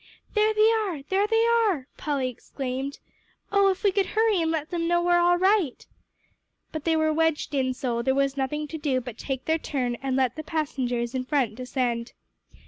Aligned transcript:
"There 0.33 0.51
they 0.55 0.71
are 0.71 1.03
there 1.03 1.27
they 1.27 1.45
are!" 1.45 1.87
Polly 1.95 2.27
exclaimed. 2.27 2.97
"Oh, 3.51 3.69
if 3.69 3.83
we 3.83 3.91
could 3.91 4.07
hurry 4.07 4.41
and 4.41 4.49
let 4.49 4.71
them 4.71 4.87
know 4.87 4.99
we're 5.03 5.19
all 5.19 5.37
right!" 5.37 5.85
But 6.71 6.85
they 6.85 6.95
were 6.95 7.13
wedged 7.13 7.53
in 7.53 7.75
so, 7.75 8.01
there 8.01 8.15
was 8.15 8.35
nothing 8.35 8.67
to 8.69 8.79
do 8.79 8.99
but 8.99 9.19
to 9.19 9.23
take 9.25 9.45
their 9.45 9.59
turn 9.59 9.93
and 10.01 10.15
let 10.15 10.37
the 10.37 10.43
passengers 10.43 11.13
in 11.13 11.23
front 11.23 11.53
descend. 11.53 12.13